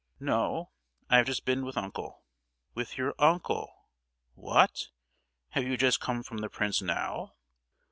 "No, 0.19 0.71
I've 1.11 1.27
just 1.27 1.45
been 1.45 1.63
with 1.63 1.77
uncle." 1.77 2.23
"With 2.73 2.97
your 2.97 3.13
uncle! 3.19 3.85
What! 4.33 4.87
have 5.49 5.63
you 5.63 5.77
just 5.77 5.99
come 6.01 6.23
from 6.23 6.39
the 6.39 6.49
prince 6.49 6.81
now?" 6.81 7.35